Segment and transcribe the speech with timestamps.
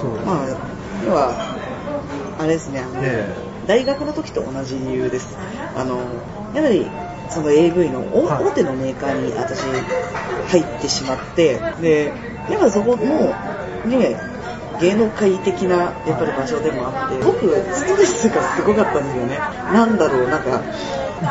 [0.00, 0.46] そうまあ、
[1.06, 1.32] 要は、
[2.38, 3.26] あれですね、あのえ
[3.66, 5.36] 大学の時と同じ理由です。
[5.74, 5.98] あの、
[6.54, 6.86] やはり、
[7.30, 9.62] その AV の大手のメーカーに私
[10.48, 12.12] 入ってしまって、で、
[12.48, 13.34] やっぱそこも、
[13.84, 14.16] ね、
[14.80, 19.40] 芸能界的なやっぱり場所でもあって、僕、ストレスがすごかったんですよね。
[19.72, 20.62] なんだろう、なんか、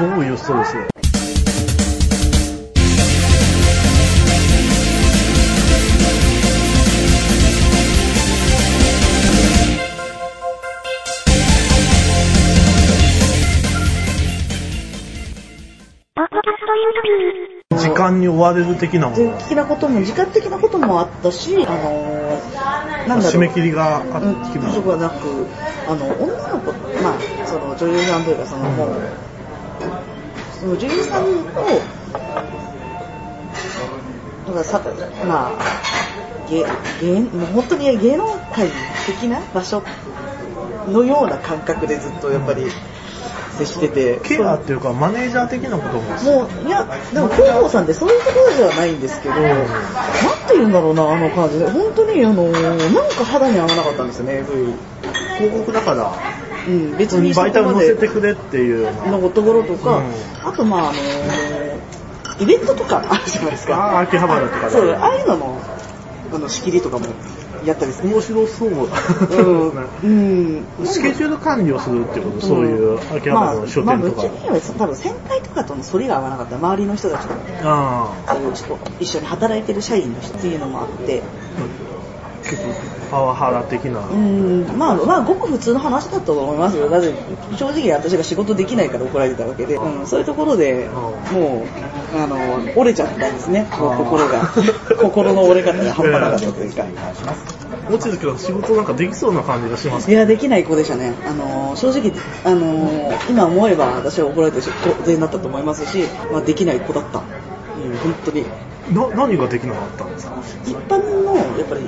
[0.00, 0.91] どういうストレス？
[17.82, 19.38] 時間に追われる的なもの。
[19.38, 22.38] 的なことも、時間的なこともあったし、あの
[23.08, 23.32] なんだろう。
[23.32, 25.46] 締め切りがあってうん、きまなく、
[25.88, 26.72] あの、女の子、
[27.02, 28.90] まあ、その女優さんというか、そのもう、
[30.60, 31.26] その女優さんを、
[34.46, 34.80] だからさ、
[35.26, 35.52] まあ、
[36.48, 36.64] 芸、
[37.00, 38.68] 芸、もう本当に芸能界
[39.06, 39.82] 的な場所
[40.88, 42.64] のような感覚でずっとやっぱり
[43.64, 44.20] 接してて。
[44.22, 49.66] ケアっていうかマネージャー的なことももう、いや、でも、広報さんってそういうところではないんですけど、なん
[50.48, 51.66] て言うんだろうな、あの感じで。
[51.70, 54.74] 本当に、あの、なんか肌に合わなかったんですよね、AV。
[55.38, 56.12] 広告だから
[56.68, 60.12] うん、別にそ媒体を載せてくれっていうのところとか、うん
[60.44, 60.98] あと、まあ、あの
[62.40, 63.76] イベントとかあるじゃないですか。
[63.76, 65.60] ああ秋葉原とかでそう、ああいうのの、
[66.34, 67.06] あの、仕切りとかも
[67.64, 68.08] やったりする。
[68.08, 69.00] 面白そううん、です
[69.74, 70.86] ねうん。
[70.86, 73.84] スケジュール管理をするってこと、そういう秋葉原の書店とか。
[73.84, 78.34] まあ、まあ、ぶっちゃけ言えば多分先輩とかとの反りが合わなかった周りの人たちとああ。
[78.34, 81.22] そういうちょっと一緒に働いてる社員の人っていうのもあって。
[82.42, 82.68] 結構
[83.12, 84.66] パワハラ的な、うん。
[84.78, 86.88] まあまあごく普通の話だと思いますよ。
[86.88, 87.12] だって
[87.58, 90.88] 正直私が仕事できないから怒られてたわけで、うん、そういうところで
[91.30, 91.66] も
[92.14, 92.36] うあの
[92.74, 93.68] 折れちゃったんですね。
[93.70, 94.50] 心が。
[94.98, 96.84] 心の折れ方が半端なかったというか。
[97.90, 100.10] 落ちるけど仕事なんかできそうな感じがします。
[100.10, 101.12] いやできない子でしたね。
[101.28, 102.12] あの正直
[102.44, 108.46] あの今思えば私は怒られて当然だったと思いますし、まあ、できない子だった、うん、本当に。
[108.90, 110.32] な何ができなかったんですか？
[110.64, 111.82] 一般のやっぱり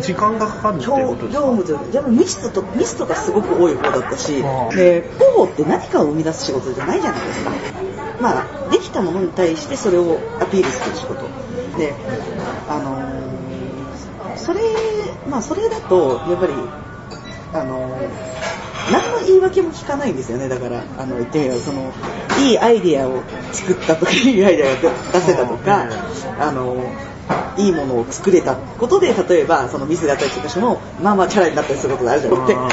[0.00, 1.46] 時間がかかるっていう業ことですか？
[1.46, 4.42] 業務というミストとミストがすごく多い方だったし
[4.76, 7.50] で広報って何かを生み出す仕事じゃないじゃないですか。
[8.20, 11.26] まあできたものに対してそれをアピールする仕事。
[11.78, 11.94] で
[12.68, 14.60] あのーそれ
[15.28, 16.52] まあそれだとやっぱり
[17.54, 18.08] あのー
[18.90, 20.48] 何の言い訳も聞かないんですよね。
[20.48, 21.92] だからあの言ってみればその
[22.40, 23.22] いいアイディアを
[23.52, 25.88] 作ったとかいいアイディアが出せたとか
[26.40, 26.74] あの
[27.56, 32.54] いいものを作れたことで例えばそのミスがあったりとかしてもまあまあチャラになったりすることがあるじゃなくて。
[32.54, 32.70] あー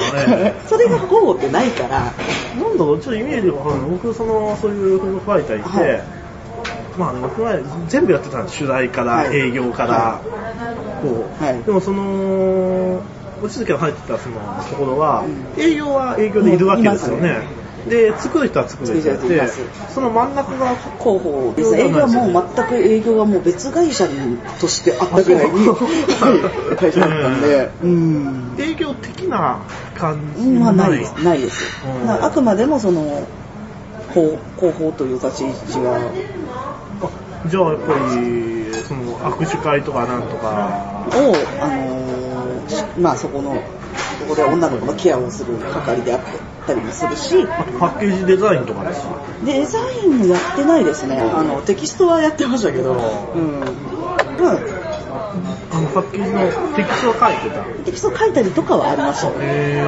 [0.48, 2.00] えそれが広報ってないから。
[2.00, 6.04] なんだろうちょっとイメージがわかんない僕そのそういうファイターいて、はい。
[6.98, 7.58] まあ僕は
[7.88, 8.60] 全部やってたんです。
[8.60, 9.36] 取材からはい。
[9.36, 10.22] 営業から、は
[11.02, 11.64] こう、はい。
[11.64, 13.02] でもその
[13.42, 14.36] 落ち着けが入ってたその
[14.70, 15.62] ところは、うん。
[15.62, 19.48] 営業は営業でいるわけですよいねで作る人は作る人やって
[19.90, 25.48] その真ん中が広報です営業はもう全く営業はもう別会社にとしてあったぐらい
[26.78, 27.70] 会社だったんで。
[27.84, 28.56] うん。
[28.58, 29.62] 営業的な
[29.94, 31.24] 感じまあないです。
[31.24, 31.86] ないです。
[31.86, 32.10] うん。
[32.10, 33.28] あくまでもその
[34.14, 35.96] 広広報という立ち位置が
[37.02, 37.10] あ
[37.48, 40.96] じゃあやっぱりその握手会とかなんとか。
[41.08, 43.62] を、あのーしまあそこの、
[44.20, 46.20] そこで女の子のケアをする係であっ
[46.66, 47.46] たりもするし、
[47.80, 49.06] パッケージデザインとかです
[49.46, 51.20] デザインもやってないですね。
[51.20, 53.60] あの、テキストはやってましたけど、うん。
[54.40, 54.60] まあ、
[55.72, 59.30] あのパッケージのテキストを書いてたテキスト書いたりとかはありました。
[59.30, 59.82] へ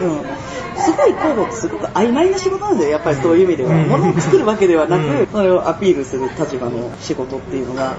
[0.00, 0.42] うん。
[0.76, 3.70] すごい広報ってすごく曖昧な仕事なんですよ、やっぱりそういう意味では。
[3.70, 7.94] うん物を作るわけではなく、うんそれをアピールする立場の仕事っていうのが、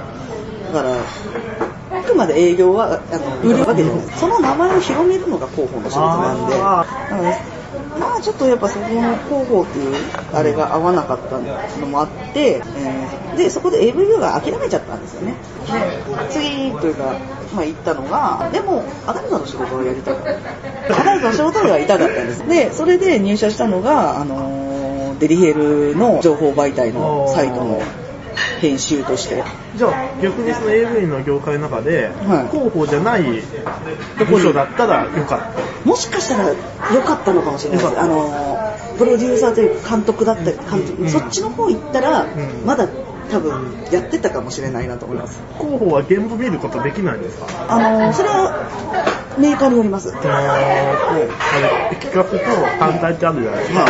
[0.73, 0.97] だから、あ
[2.03, 4.05] くまで営業はあの売るわけじゃない。
[4.17, 9.95] その名前を広めるのが広報の仕事なんで、まあちょっとやっぱそこの広報っていう
[10.33, 11.39] あれが合わなかった
[11.79, 15.35] のもあって、えーで、そこで AVU が諦めちゃったんですよね。
[15.65, 17.17] で、次というか、
[17.53, 20.23] まあ行ったのが、でも、アダルトの仕事をやりたかっ
[20.87, 21.01] た。
[21.01, 22.47] アダルトの仕事がやりたかったんです。
[22.47, 27.81] で、それで入社したのが、あのデリヘルの情報媒体のサイトの
[28.63, 29.43] 編集として。
[29.75, 32.47] じゃあ逆にその AV の業界の中で、はい。
[32.49, 35.87] 広報じゃない部署だったらよかった。
[35.89, 37.99] もしかしたら良かったのかもしれないです。
[37.99, 41.09] あのープロデューサーというか監督だったり、監督、うん。
[41.09, 42.27] そっちの方行ったら、ん。
[42.65, 42.87] まだ
[43.31, 45.41] 多分やってたかもしれないなと思います。
[45.57, 47.47] 広報は現場見ることできないんですか？
[47.69, 48.69] あのーそれは
[49.39, 50.09] メーカーによります。
[50.09, 50.21] あの
[51.99, 52.37] 企画と
[52.79, 53.85] 反対ってあるじゃないですか、は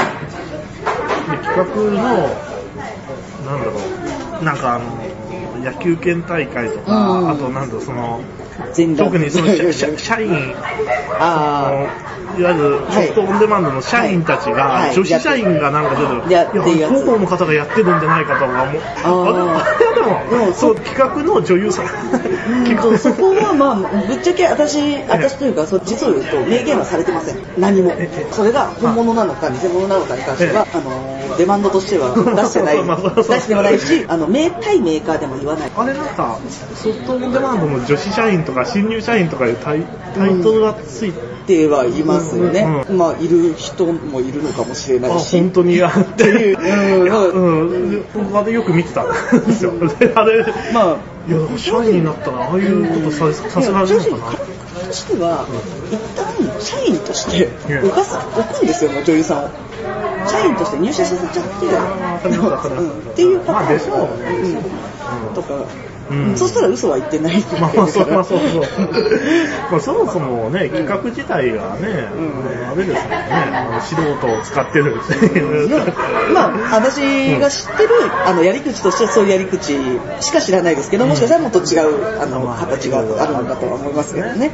[1.32, 1.66] で企画
[2.02, 2.53] の
[4.44, 8.22] なんかあの野球県大会とか、うんあとなんだその
[8.98, 9.48] 特にその
[9.98, 10.54] 社員、
[11.20, 14.94] ああのいわゆるソフトオンデマンドの社員たちが、はい。
[14.96, 16.92] 女子社員がなんかちょっと、やってるやつ。
[16.92, 18.58] 広報の方がやってるんじゃないかとか思う。
[18.66, 18.74] あれ
[20.04, 21.86] も、でもそう、企画の女優さん。
[21.86, 23.76] うんとそこはまあ、
[24.08, 24.78] ぶっちゃけ私、
[25.08, 27.38] 私というか、そう実を言うと、明言はされてません。
[27.58, 28.28] 何もええ。
[28.32, 32.78] それが本物なのか、偽物なのかに関しては、あの、デマンドとしては出してない。
[32.84, 35.72] 出してもないし、あの、名対メーカーでも言わない。
[35.76, 36.38] あれなんか、
[36.76, 39.84] ソフトオンデマンドの女子社員とか新入社員とかいうタイ
[40.42, 42.86] トルがついて、ってはいますよね。
[42.90, 45.40] うまあ、いる人もいるのかもしれなあ、いし。
[45.40, 46.58] 本当にあっっていう。
[47.34, 48.38] うん。
[48.38, 49.08] あれよく見てたん
[49.46, 49.74] ですよ。
[50.00, 50.98] であれ、まあ、
[51.28, 54.38] いや、社員になったら、ああいうことささせられるのかな。
[54.86, 55.46] としては、
[55.92, 57.50] 一旦社員として
[57.82, 59.50] 動かす、置くんですよ、もう女優さんを。
[60.28, 63.12] 社員として入社させちゃって、うん。
[63.12, 64.10] っていうパターンまあでしょう
[65.28, 65.34] うん。
[65.34, 65.66] とか、
[66.10, 68.50] うんそしたら嘘は言ってないってまあまあそう、まあそうう。
[68.50, 68.64] そう。
[69.72, 72.10] まあそもそもね、企画自体がね、
[72.72, 74.96] あれですもんね、素人を使ってる。
[76.34, 77.90] まあ、私が知ってる、
[78.26, 79.74] あの、やり口としてはそういうやり口
[80.20, 84.52] しか知らないですけど、もしかしたらもっと違う、あの、形があるのかとは思いますけどね。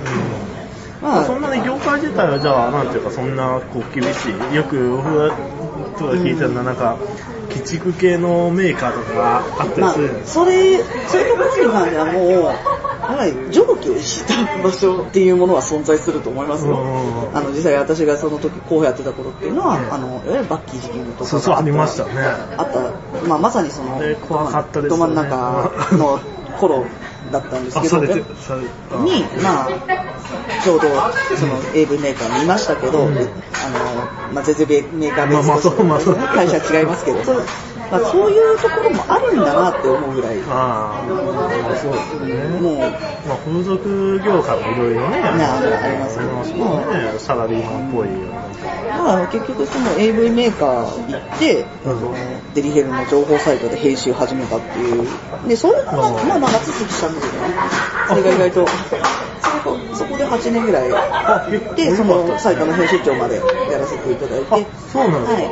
[1.02, 4.56] まあ、そんなに業界自体はじゃあ、なんていうか、そんなこう厳しい。
[4.56, 5.34] よく僕が
[5.98, 6.98] 聞いたのは、なんか、
[7.50, 12.30] 鬼畜系のメーカーとかがあったりまあする。、それ、そういうところに関してはもう、
[13.10, 16.80] やはり蒸気をした場所っていうものは存在すると思いますよ。
[16.80, 17.38] うん。
[17.38, 22.12] あの、実際私がその時候補やってた頃っていうのは、あの、いわゆるバッキー事件とかがそうそうありましたね。
[22.58, 25.08] あった、まあまさにその、ね怖かったですよね。
[25.08, 26.20] ど真ん中の
[26.60, 26.86] 頃
[27.32, 29.70] だったんですあ、けど、に、まあ、
[30.64, 30.88] ちょうど
[31.38, 33.26] その AV メーカーにいましたけど、うんあの、
[34.34, 34.68] まあ、全然
[35.00, 37.44] メーカー別まあまあとしてそうまあそう会社違いますけど、そう
[37.92, 42.60] まあ、そういうところもあるんだなって思うぐらい、ああ、そうですね。
[42.60, 42.88] もう、ま
[43.34, 48.40] あ、風俗業界もいろいろね、ありますよありますもんね、サラリーマンっぽいような。
[49.04, 51.66] まあ、結局その AV メーカー行って、
[52.54, 55.08] デリヘルの情報サイトで編集始めたっていう。
[55.48, 57.56] で、それが、まあ、まあ、長続きしたんですよね。
[58.08, 58.66] それが意外と、
[60.20, 60.90] で8年ぐらい。
[60.92, 63.36] 行って、そのサイトの編集長まで
[63.72, 64.48] やらせていただいて。
[64.52, 64.58] あ
[64.92, 65.42] そうなんですか？
[65.42, 65.50] はい。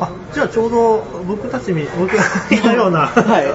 [0.00, 3.46] あ、じゃあちょうど僕たちに、僕がいたような、はい